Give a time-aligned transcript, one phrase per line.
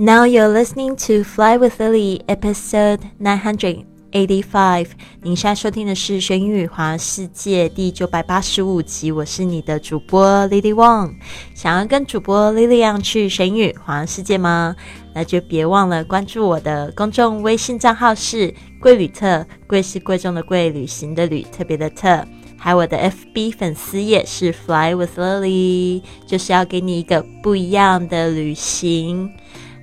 [0.00, 4.86] Now you're listening to Fly with Lily, episode nine hundred eighty-five。
[5.22, 9.10] 您现在收听的是《学英语华世界》第九百八十五集。
[9.10, 11.16] 我是你的主播 Lily Wong。
[11.52, 14.76] 想要跟主播 Lily 样去学英语华世界吗？
[15.14, 22.24] 那就别忘了关注我的公众微信账号是“贵旅特”，贵是贵重的贵，旅行的旅，特别的特。
[22.56, 29.32] 还有我的 FB 粉丝页是 Fly with Lily，就是要给你一个不一样的旅行。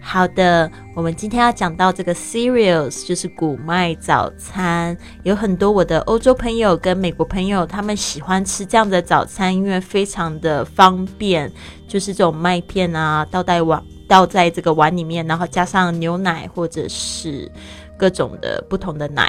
[0.07, 4.95] 好的，我们今天要讲到这个 cereals，就是谷麦早餐。
[5.23, 11.51] 有很多我的欧洲朋友跟美国朋友，他们喜欢吃这样的早餐，因为非常的方便，
[11.87, 17.51] 就是这种麦片啊，倒在碗，倒在这个碗里面，然后加上牛奶或者是
[17.97, 19.27] 各种的不同的奶。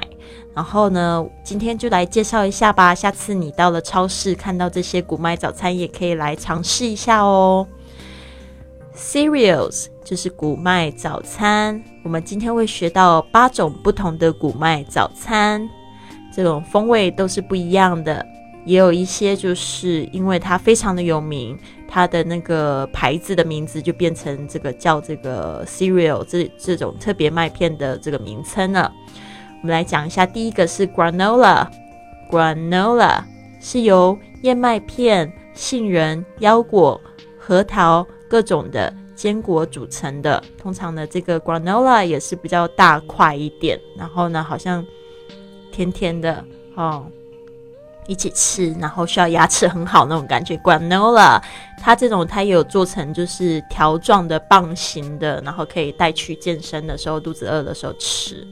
[0.54, 2.94] 然后呢，今天就来介绍一下吧。
[2.94, 7.66] 下次你到了超市看到这些谷麦早餐，也可以来尝试一下哦。
[8.96, 11.84] Cereals 就是谷麦早餐。
[12.02, 15.68] 我们今天会学到八种不同的谷麦早餐，
[16.32, 18.24] 这种风味都是不一样的。
[18.64, 28.90] 也有一些就是因为它非常的有名，它的那个牌子的名字就变成这个叫这个 cereal 这这种特别麦片的这个名称了。
[29.62, 33.20] 我们来讲一下，第一个是 granola，granola
[33.60, 36.98] 是由燕麦片、杏仁、腰果、
[37.38, 38.06] 核桃。
[38.28, 44.84] 各种的坚果组成的，通常呢，这个 granola 也是比较大块一点，然后呢，好像
[45.72, 47.06] 甜甜的哦，
[48.06, 50.56] 一起吃，然后需要牙齿很好那种感觉。
[50.58, 51.42] granola
[51.80, 58.46] 它这种它有做成就是条状的棒形的，然后可以带去健身的时候，肚子饿的时候吃。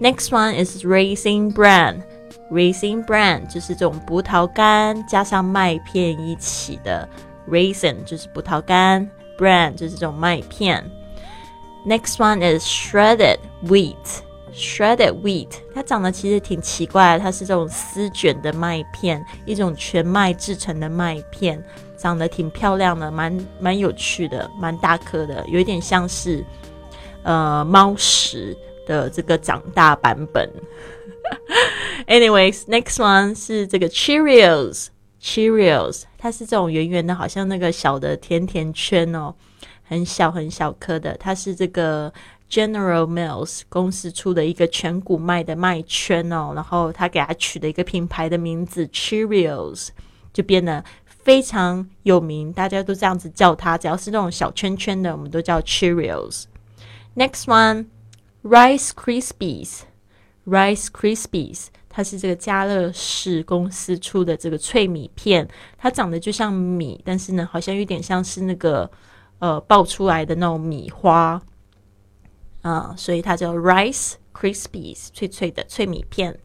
[0.00, 7.08] Next one is raisin bran，raisin bran 就是这种葡萄干加上麦片一起的。
[7.48, 10.84] Raisin 就是葡萄干，bran 就是这种麦片。
[11.86, 13.94] Next one is shredded wheat。
[14.52, 21.62] Shredded wheat 它长得其实挺奇怪，它是这种丝卷的麦片，一种全麦制成的麦片，
[21.96, 26.42] 长得挺漂亮的，蛮蛮有趣的，蛮大颗的，有一点像是
[27.22, 28.56] 呃猫屎
[28.86, 30.50] 的这个长大版本。
[32.06, 34.86] Anyways，next one 是这个 Cheerios。
[35.20, 39.32] Cheerios，它是这种圆圆的，好像那个小的甜甜圈哦，
[39.84, 41.16] 很小很小颗的。
[41.18, 42.12] 它是这个
[42.50, 49.90] General Mills 公司出的一个全谷麦的麦圈哦，然后他给它取的一个品牌的名字 Cheerios，
[50.32, 53.78] 就变得非常有名，大家都这样子叫它。
[53.78, 56.46] 只要是那种小圈圈的，我们都叫 Cheerios。
[57.14, 61.66] Next one，Rice Krispies，Rice Krispies。
[61.96, 65.48] 它是这个家乐氏公司出的这个脆米片，
[65.78, 68.90] 它长得就像米，但是呢，好像有点像是那个
[69.38, 71.40] 呃爆出来的那种米花
[72.60, 76.38] 啊，所以它叫 Rice Krispies，脆脆的脆米片。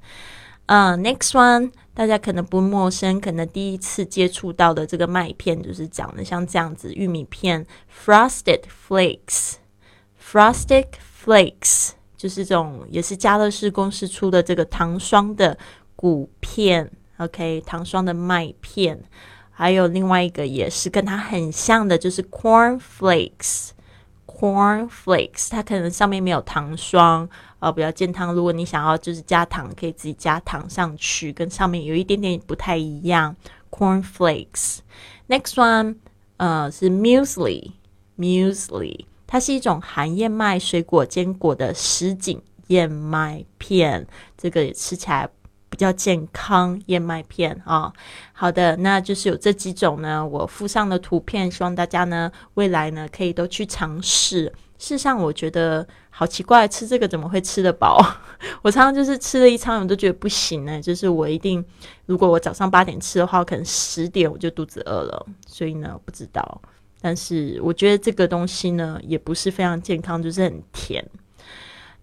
[0.68, 7.68] 嗯，Next one，大家可能不陌生，可能第一次接触到的这个麦片就是长得像这样子，玉米片
[8.06, 10.88] Frosted Flakes，Frosted
[11.26, 11.90] Flakes。
[12.22, 15.58] 就是这种，也是家乐氏公司出的这个糖霜的
[15.96, 19.04] 谷片，OK，糖霜的麦片，
[19.50, 27.28] 还有另外一个也是跟它很像的，就是 corn flakes，corn flakes，它可能上面没有糖霜，
[27.58, 28.36] 呃，比较健康。
[28.36, 33.36] 如果你想要就是加糖，可以自己加糖上去，跟上面有一点点不太一样。
[33.72, 34.82] corn flakes。
[35.28, 35.96] Next one，
[36.38, 39.06] 呃，是 muesli，muesli。
[39.32, 44.06] 它是一种含燕麦水果坚果的什锦燕麦片，
[44.38, 45.26] 这个也吃起来
[45.70, 46.78] 比较健康。
[46.88, 47.94] 燕麦片啊，
[48.34, 54.52] 好的，那就是有这几种呢，我附上的图片，希望大家呢未来呢可以都去尝试。
[54.78, 58.06] 事实上，我觉得好奇怪，吃这个怎么会吃得饱？
[58.62, 60.82] 我常常就是吃了一餐，我都觉得不行呢。
[60.82, 61.64] 就是我一定，
[62.06, 65.26] 如果我早上八点吃的话，可能十点我就肚子饿了。
[65.48, 66.62] 所以呢，不知道。
[67.02, 71.04] 但是我觉得这个东西呢，也不是非常健康，就是很甜。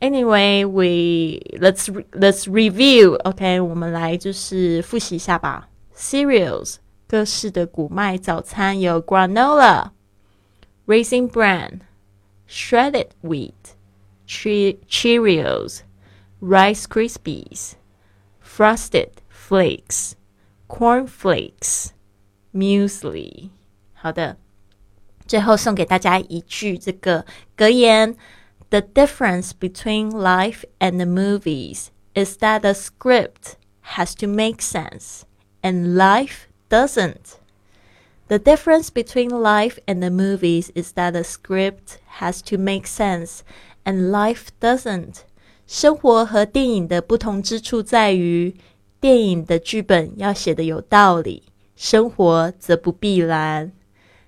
[0.01, 3.15] Anyway, we let's let's review.
[3.23, 5.69] OK，我们来就是复习一下吧。
[5.97, 9.91] Cereals 各式的谷麦早餐有 granola,
[10.87, 11.81] raisin bran,
[12.49, 13.53] shredded wheat,
[14.27, 15.81] Cheerios,
[16.41, 17.73] Rice Krispies,
[18.41, 20.13] Frosted Flakes,
[20.67, 21.91] Corn Flakes,
[22.53, 23.51] Muesli。
[23.95, 24.37] 好的。
[25.28, 27.26] 最后送给大家一句这个
[27.56, 28.16] 格言：
[28.70, 33.54] The difference between life and the movies is that the script
[33.96, 35.22] has to make sense
[35.62, 37.38] and life doesn't.
[38.28, 43.40] The difference between life and the movies is that the script has to make sense
[43.84, 45.24] and life doesn't.
[45.68, 48.56] 生活和电影的不同之处在于，
[49.00, 51.44] 电影的剧本要写的有道理，
[51.76, 53.72] 生活则不必然。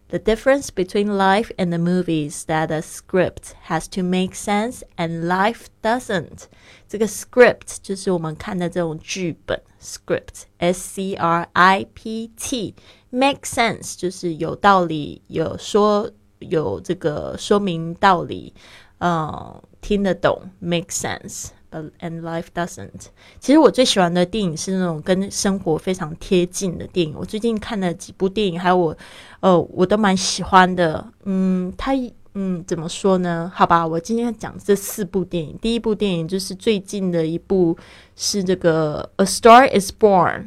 [0.09, 5.27] The difference between life and the movies that the script has to make sense and
[5.27, 6.43] life doesn't.
[6.87, 12.75] 这个 script 就是我们看的这种剧本 script s c r i p t
[13.09, 18.53] make sense 就是有道理，有说有这个说明道理，
[18.99, 21.47] 嗯，听得懂 make sense。
[21.70, 23.06] And life doesn't。
[23.38, 27.14] 其实我最喜欢的电影是那种跟生活非常贴近的电影。
[27.16, 28.96] 我最近看了几部电影，还有我，
[29.38, 31.06] 呃，我都蛮喜欢的。
[31.24, 31.92] 嗯，它，
[32.34, 33.50] 嗯，怎么说呢？
[33.54, 35.56] 好吧，我今天讲这四部电影。
[35.62, 37.78] 第一部电影就是最近的一部，
[38.16, 40.38] 是这个《A Star Is Born》。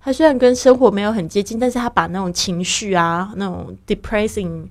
[0.00, 4.66] 它虽然跟生活没有很接近，但是它把那种情绪啊，那种 depressing，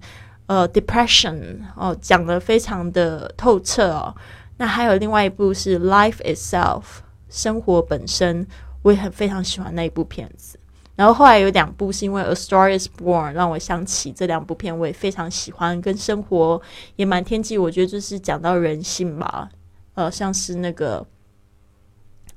[0.48, 4.16] 呃，depression 哦，讲的非常的透彻哦。
[4.58, 6.82] 那还有另外一部是《Life Itself》，
[7.30, 8.46] 生活本身，
[8.82, 10.60] 我也很非常喜欢那一部片子。
[10.96, 16.60] 然后后来有两部是因为《A Story Is Born》让我想起这两部片，我也非常喜欢，跟生活
[16.96, 17.56] 也蛮天际。
[17.56, 19.48] 我觉得就是讲到人性吧，
[19.94, 21.06] 呃，像是那个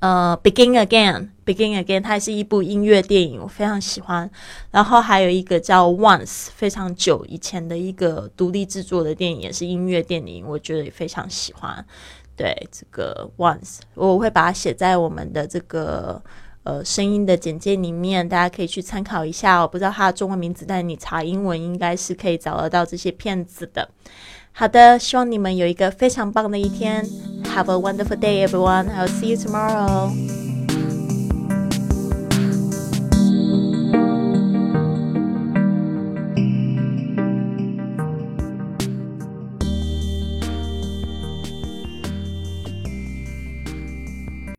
[0.01, 1.15] 呃《Begin Again》，
[1.47, 4.31] 《Begin Again》它是一部音乐电影，我非常喜欢。
[4.71, 11.85] 然后还有一个叫《Once》，非常久以前的一个独立制作的电影，也是音乐电影，我觉得也非常喜欢。
[12.37, 16.23] 对这个 once，我会把它写在我们的这个
[16.63, 19.61] 呃声音的简介里面，大家可以去参考一下。
[19.61, 23.87] 我不知道它的中文名字，但你查英文应该是可以找得到这些片子的。
[24.52, 27.06] 好的，希望你们有一个非常棒的一天。
[27.56, 28.88] Have a wonderful day, everyone.
[28.90, 30.39] I'll see you tomorrow.